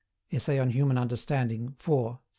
Essay 0.31 0.57
on 0.57 0.71
Human 0.71 0.97
Understanding, 0.97 1.75
IV. 1.79 1.87
iii. 1.89 2.17